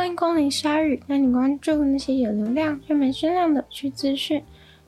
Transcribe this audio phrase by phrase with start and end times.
[0.00, 4.42] 欢迎光临鲨鱼，带你关注那些有流量却没声量的趣资讯。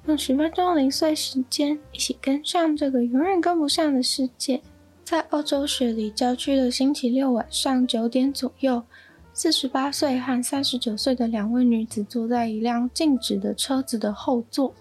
[0.06, 4.62] 用十分钟零碎时间，一起跟上这个永远跟不上的世界。
[5.04, 8.82] 在澳洲雪梨郊区的星期六晚上九点左右，
[9.34, 14.74] 四十八岁和三十九岁的两位女子坐在一辆静止的车子的后座，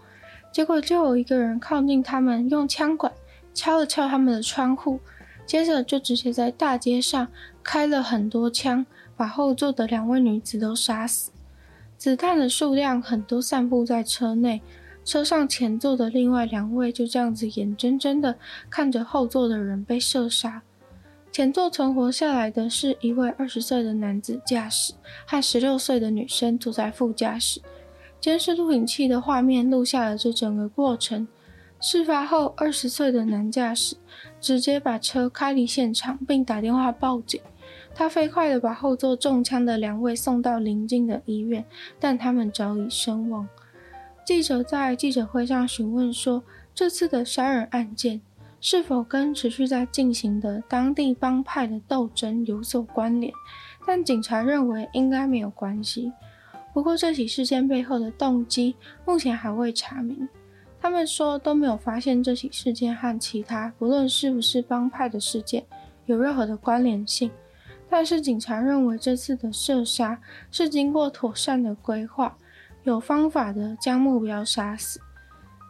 [0.54, 3.12] 结果就有一个人靠近他们，用枪管
[3.54, 4.98] 敲了敲他们的窗户，
[5.46, 7.28] 接着就直接在大街上
[7.62, 8.86] 开了很多枪。
[9.22, 11.30] 把后座的两位女子都杀死，
[11.96, 14.60] 子弹的数量很多，散布在车内。
[15.06, 18.36] 车上前座的另外两位就这样子眼睁睁的
[18.68, 20.64] 看着后座的人被射杀。
[21.32, 24.96] 前座存活下来的是一位二十岁的男子驾驶，
[25.28, 27.62] 和十六岁的女生坐在副驾驶。
[28.20, 31.28] 监视录影器的画面录下了这整个过程。
[31.82, 33.96] 事发后，二十岁的男驾驶
[34.40, 37.42] 直接把车开离现场，并打电话报警。
[37.96, 41.66] 他飞快地把后座中枪的两位送到邻近的医院，
[42.00, 43.50] 但他们早已身亡。
[44.24, 46.44] 记者在记者会上询问说
[46.76, 48.22] ：“这次的杀人案件
[48.62, 53.34] 是否跟持续在进行的当地帮派的斗争有所关联？”
[53.86, 56.14] 但警察认为应该没有关系。
[56.74, 60.30] 不过，这起事件背后的动机目前还未查明。
[60.82, 65.64] 他们说都没有发现这起事件和其他不论是不是帮派的事件
[66.08, 67.30] 有任何的关联性。
[67.88, 72.36] 但是警察认为这次的射杀是经过妥善的规划，
[72.84, 75.00] 有方法的将目标杀死。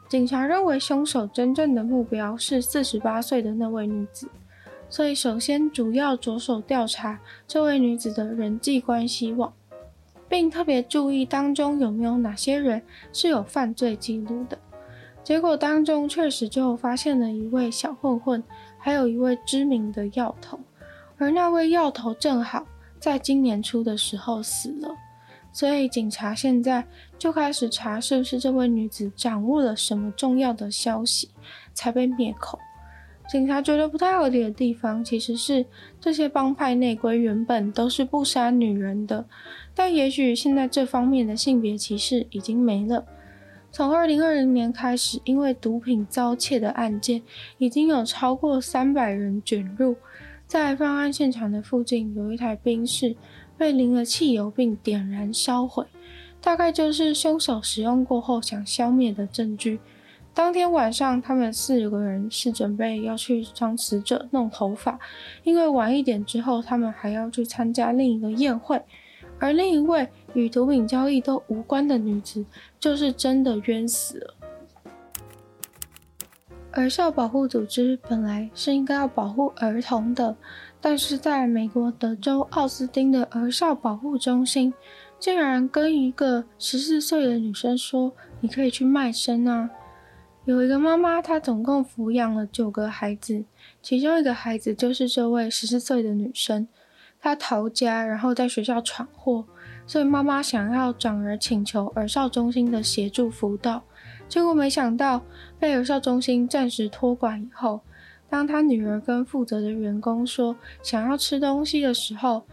[0.07, 4.29] 警察认为凶手真正的目标是四十八岁的那位女子，
[4.87, 9.51] 所以首先主要着手调查这位女子的人际关系网，
[10.29, 14.57] 并特别注意当中有没有哪些人是有犯罪记录的。
[15.23, 18.43] 结果当中确实就发现了一位小混混，
[18.77, 20.59] 还有一位知名的药头。
[21.17, 22.65] 而那位药头正好
[22.99, 24.89] 在今年初的时候死了，
[25.53, 26.83] 所以警察现在
[27.19, 31.29] 就开始查是不是这位女子掌握了什么重要的消息
[31.73, 32.57] 才被灭口。
[33.29, 35.65] 警察觉得不太合理的地方，其实是
[36.01, 39.23] 这些帮派内规原本都是不杀女人的，
[39.73, 43.05] 但也许现在这方面的性别歧视已经没了。
[43.71, 47.21] 从二零二零年开始，因为毒品遭窃的案件
[47.57, 49.95] 已经有超过三百人卷入。
[50.45, 53.15] 在犯案现场的附近，有一台冰室
[53.57, 55.85] 被淋了汽油并点燃烧毁，
[56.41, 59.79] 大概就是凶手使用过后想消灭的证据。
[60.33, 64.99] 当天晚上，他们四个人是准备要去帮死者弄头发，
[65.43, 68.81] 因为晚一点之后，他们还要去参加另一个宴会。
[69.39, 72.45] 而另一位与毒品交易都无关的女子，
[72.79, 74.33] 就是真的冤死了。
[76.71, 80.35] 儿少保护组织本来是应该要保护儿童的，
[80.79, 84.73] 但是在美国德州奥斯汀的儿少保护中心，
[85.19, 89.69] 竟然跟一个十四岁的女生说：“你可以去卖身啊！”
[90.45, 93.43] 有一个妈妈，她总共抚养了九个孩子，
[93.83, 96.67] 其中一个孩子就是这位十四岁的女生。
[97.19, 99.45] 她逃家，然后在学校闯祸，
[99.91, 103.83] 所以妈妈想要转而请求儿少中心的协助辅导。
[104.29, 105.21] 结果没想到
[105.59, 107.81] 被儿少中心暂时托管以后，
[108.29, 112.45] 当他女儿跟负责的员工说想要吃东西的时候，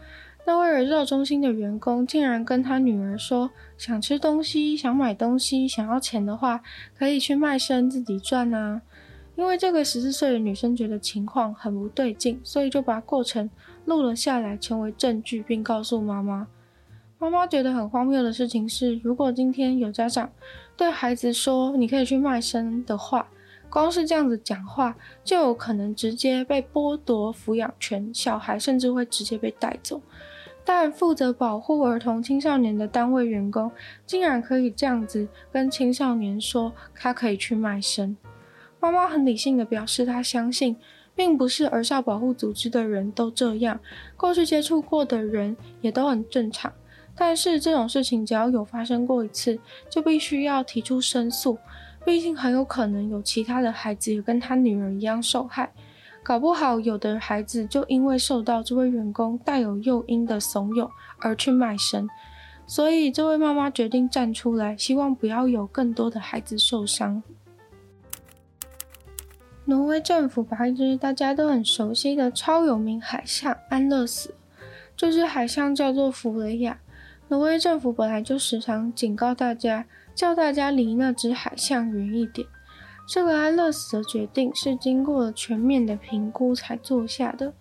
[0.45, 6.59] 那位儿少中心的员工竟然跟他女儿说想吃东西、想买东西、想要钱的话，
[6.97, 8.81] 可以去卖身自己赚啊。
[9.37, 13.49] 因为这个十四岁的女生觉得情况很不对劲，所以就把过程
[13.85, 16.45] 录了下来，成为证据，并告诉妈妈。
[17.21, 20.31] 妈妈觉得很荒谬的事情是，如果今天有家长
[20.77, 23.27] 对孩子说“你可以去卖身”的话，
[23.69, 30.01] 光是这样子讲话就有可能直接被剥夺抚养权，小孩甚至会直接被带走。
[30.63, 33.69] 但负责保护儿童青少年的单位员工
[34.05, 38.15] 竟然可以这样子跟青少年说他可以去卖身。
[38.79, 40.77] 妈妈很理性的表示，她相信
[41.13, 43.77] 并不是儿少保护组织的人都这样，
[44.15, 46.71] 过去接触过的人也都很正常。
[47.19, 51.57] 但是这种事情只要有发生过一次，就必须要提出申诉。
[52.05, 55.69] 毕竟很有可能有其他的孩子也跟他女儿一样受害，
[56.23, 60.89] 搞不好有的孩子就因为受到这位员工带有诱因的怂恿
[61.19, 62.07] 而去卖身。
[62.65, 67.21] 所以这位妈妈决定站出来，希望不要有更多的孩子受伤。
[69.65, 74.33] 挪威政府把一只大家都很熟悉的超有名海象安乐死，
[74.95, 76.79] 这只海象叫做弗雷亚。
[77.29, 79.85] 挪威政府本来就时常警告大家，
[80.15, 82.47] 叫大家离那只海象远一点。
[83.07, 87.53] 这个安乐死的决定是经过了全面的评估才做下的，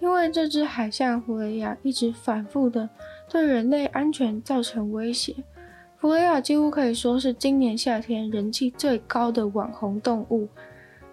[0.00, 2.90] 因为这只海象弗雷亚一直反复的
[3.28, 5.34] 对人类安全造成威胁。
[5.98, 10.46] 弗雷亚几乎可以说是今年夏天人气最高的网红动物。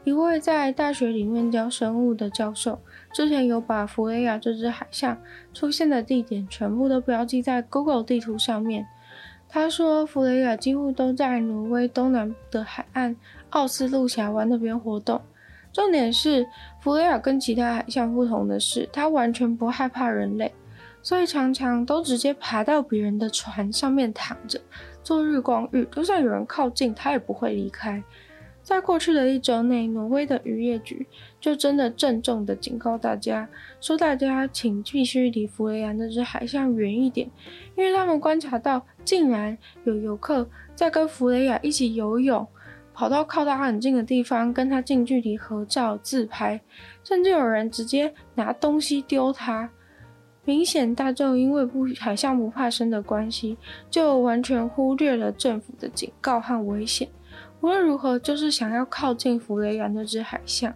[0.03, 2.77] 一位在大学里面教生物的教授，
[3.13, 5.17] 之前有把弗雷亚这只海象
[5.53, 8.85] 出现的地点全部都标记在 Google 地图上面。
[9.47, 13.15] 他说，弗雷亚几乎都在挪威东南的海岸
[13.51, 15.21] 奥斯陆峡湾那边活动。
[15.71, 16.45] 重点是，
[16.81, 20.53] 弗雷亚跟其他海象不同的是，它完全不害怕人类，
[21.01, 24.59] 所以常常都直接爬到别人的船上面躺着
[25.01, 28.03] 做日光浴，就算有人靠近，它也不会离开。
[28.63, 31.05] 在过去的一周内，挪威的渔业局
[31.39, 33.47] 就真的郑重的警告大家，
[33.81, 37.29] 说大家请必须离弗雷亚那只海象远一点，
[37.75, 42.47] 因为他们观察到，竟然有游客在跟弗雷亚一起游泳，
[42.93, 46.61] 跑到靠他很近的地方跟他近距离合照自拍，
[47.03, 49.69] 甚至有人直接拿东西丢他。
[50.45, 53.57] 明显大众因为不海象不怕生的关系，
[53.89, 57.09] 就完全忽略了政府的警告和危险。
[57.63, 60.73] 无论如何，就是想要靠近弗雷亚那只海象。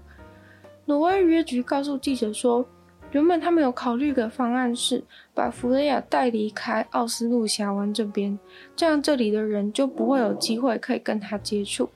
[0.85, 2.65] 挪威渔业局告诉记者说，
[3.11, 5.03] 原本他们有考虑的方案是
[5.33, 8.39] 把弗雷亚带离开奥斯陆峡湾这边，
[8.73, 11.89] 这样这里的人就不会有机会可以跟他接触。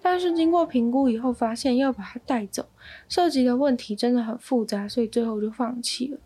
[0.00, 2.64] 但是经过评估以后，发现要把他带走，
[3.10, 6.18] 涉及的问题真的很复杂，所以最后就放弃了。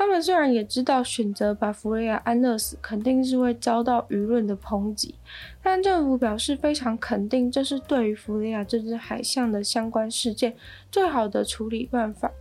[0.00, 5.14] 他们虽然也知道选择把弗雷亚安乐死肯定是会遭到舆论的抨击，
[5.62, 10.56] 但政府表示非常肯定，这是对于弗雷亚这只海象的相关事件
[10.90, 12.32] 最好的处理办法。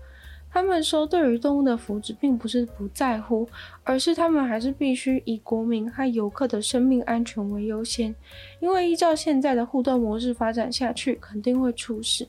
[0.50, 3.46] 他们说，对于动物的福祉并不是不在乎，
[3.84, 8.16] 而是他们还是必须以国民和游客的生命安全为优先，
[8.62, 12.26] 因为依照现在的互动模式发展下去，肯定会出事。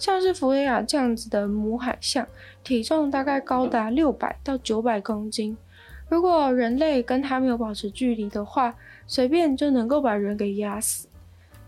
[0.00, 2.26] 像是弗雷亚这样子的母海象，
[2.64, 5.54] 体重大概高达六百到九百公斤。
[6.08, 8.74] 如果人类跟它没有保持距离的话，
[9.06, 11.06] 随便就能够把人给压死。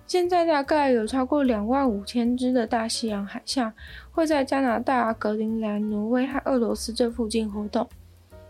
[0.06, 3.70] 现在大概有超过两万五千只的大西洋海象
[4.11, 7.87] 会在加拿大、格陵兰、挪威和俄罗斯这附近活动。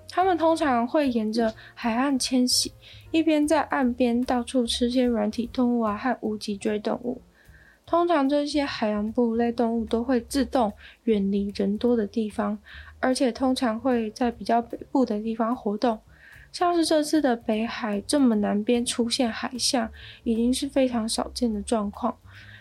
[0.09, 2.73] 它们通常会沿着海岸迁徙，
[3.11, 7.21] 一边在岸边到处吃些软体动物啊和无脊椎动物。
[7.93, 10.73] 通常这些海洋哺乳类动物都会自动
[11.05, 12.59] 远离人多的地方，
[13.01, 15.99] 而且通常会在比较北部的地方活动。
[16.51, 19.91] 像是这次的北海这么南边出现海象，
[20.25, 22.17] 已经是非常少见的状况。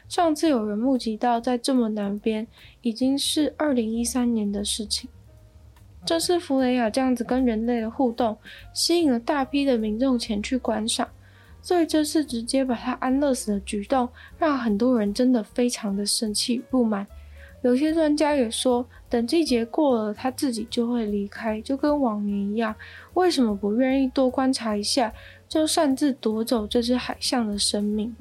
[0.10, 2.46] 上次有人目击到在这么南边，
[2.82, 5.10] 已经是二零一三年的事情。
[6.06, 8.38] 这次弗雷亚这样子跟人类的互动，
[8.74, 11.08] 吸引了大批的民众前去观赏。
[11.62, 17.06] 所以这次直接把他安乐死的举动，让很多人真的非常的生气不满。
[17.62, 22.74] 有些专家也说，等季节过了，他自己就会离开，就跟往年一样。
[23.14, 25.14] 为什么不愿意多观察一下，
[25.48, 28.16] 就擅自夺走这只海象的生命？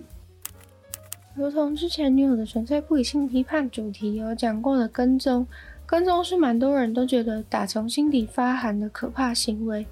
[1.34, 5.46] 如同之前女友的纯粹不理性批判主题有讲过的跟踪，
[5.87, 9.87] 跟踪是蛮多人都觉得打从心底发寒的可怕行为。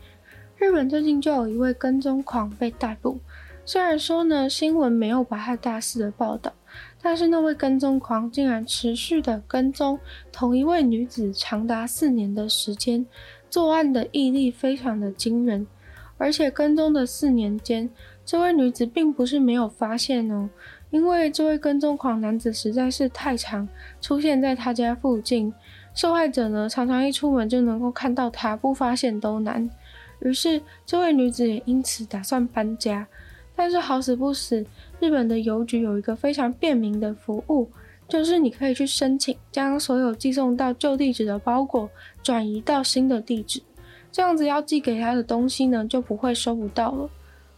[0.59, 3.19] 日本最近就有一位跟踪狂被逮捕。
[3.69, 6.51] 虽然说呢，新闻没有把他大肆的报道，
[7.03, 10.01] 但是那位跟踪狂竟然持续的跟踪
[10.33, 13.05] 同一位女子长达四年的时间，
[13.51, 15.67] 作案的毅力非常的惊人。
[16.17, 17.91] 而且跟踪的四年间，
[18.25, 20.49] 这位女子并不是没有发现哦，
[20.89, 23.69] 因为这位跟踪狂男子实在是太常
[24.01, 25.53] 出现在他家附近，
[25.93, 29.69] 受害者呢常常一出门就能够看到他，不发现都难。
[30.21, 33.07] 于是这位女子也因此打算搬家。
[33.61, 34.65] 但是好死不死，
[35.01, 37.69] 日本的邮局有一个非常便民的服务，
[38.09, 41.91] 就是你可以去申请将所有寄送到旧地址的包裹
[42.23, 43.61] 转移到新的地址，
[44.13, 47.11] 这样子要寄给他的东西呢就不会收不到了。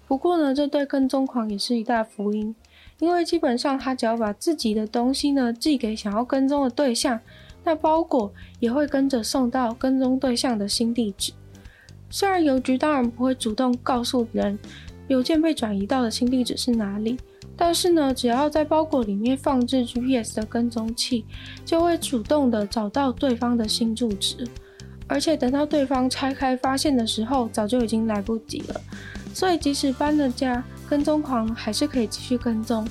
[0.09, 2.55] 不过呢，这对跟踪狂也是一大福音，
[2.99, 7.21] 因为基本上他只要把自己的东西呢寄给想要跟踪的对象，
[7.63, 11.35] 那包裹也会跟着送到跟踪对象的新地址。
[12.09, 14.59] 虽然邮局当然不会主动告诉人。
[15.11, 17.19] 邮件被转移到的新地址是哪里？
[17.57, 21.25] 但是呢，只要在包裹里面放置 GPS 的跟踪器，
[21.65, 24.47] 就会主动的找到对方的新住址。
[25.09, 28.81] 而且等到对方拆开发现的时候，早就已经来不及了。
[29.35, 32.87] 所以即使搬了家，跟踪狂还是可以继续跟踪。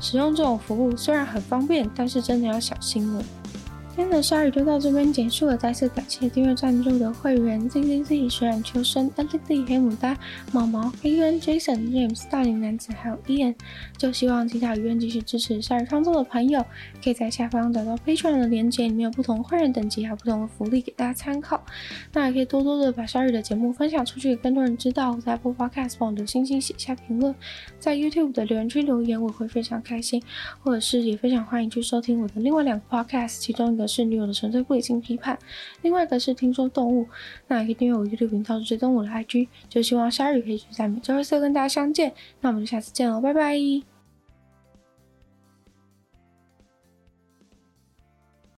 [0.00, 3.24] 使用这种服务虽然很方便，但是真的要小心了。
[3.96, 10.18] 今天的鲨鱼就到这边结束了，再次感谢订阅赞助的会员 Z Z Z、水染秋生、Alex、黑牡丹、
[10.50, 13.54] 毛毛、黑恩、Jason、James、大龄男子还有 Ian。
[13.96, 16.60] 就希望其他有愿继续支持鲨鱼创作的朋友，
[17.04, 21.64] 可以在下方找到 Patreon 的链接，里面有不同会员等级还有不同的福利给大家参考。
[22.12, 25.14] 那也可以多多的把鲨鱼的节目分享出去，给更多人知道。
[25.20, 27.32] 在 Apple Podcast 帮我留星星写下评论，
[27.78, 30.20] 在 YouTube 的留言区留言，我会非常开心。
[30.64, 33.83] 或者是也非常欢迎去收听我的另外两个 Podcast，其中一个。
[33.86, 35.38] 是女友的纯粹不理性批判，
[35.82, 37.06] 另外一个是听说动物，
[37.48, 43.93] 那也可以订阅我 YouTube 频道，追踪我的 IG，就希望鲨鱼可以在每周二四跟大家相见，那我们就下次见喽，拜拜。